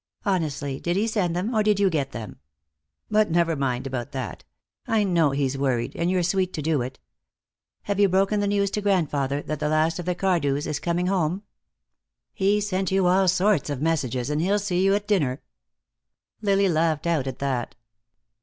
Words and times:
Honestly, 0.25 0.79
did 0.79 0.95
he 0.97 1.05
send 1.05 1.35
them, 1.35 1.53
or 1.53 1.61
did 1.61 1.79
you 1.79 1.87
get 1.87 2.11
them? 2.11 2.39
But 3.11 3.29
never 3.29 3.55
mind 3.55 3.85
about 3.85 4.13
that; 4.13 4.43
I 4.87 5.03
know 5.03 5.29
he's 5.29 5.59
worried, 5.59 5.95
and 5.95 6.09
you're 6.09 6.23
sweet 6.23 6.53
to 6.53 6.61
do 6.63 6.81
it. 6.81 6.97
Have 7.83 7.99
you 7.99 8.09
broken 8.09 8.39
the 8.39 8.47
news 8.47 8.71
to 8.71 8.81
grandfather 8.81 9.43
that 9.43 9.59
the 9.59 9.69
last 9.69 9.99
of 9.99 10.05
the 10.07 10.15
Cardews 10.15 10.65
is 10.65 10.79
coming 10.79 11.05
home?" 11.05 11.43
"He 12.33 12.59
sent 12.61 12.91
you 12.91 13.05
all 13.05 13.27
sorts 13.27 13.69
of 13.69 13.79
messages, 13.79 14.31
and 14.31 14.41
he'll 14.41 14.57
see 14.57 14.83
you 14.83 14.95
at 14.95 15.07
dinner." 15.07 15.43
Lily 16.41 16.67
laughed 16.67 17.05
out 17.05 17.27
at 17.27 17.37
that. 17.37 17.75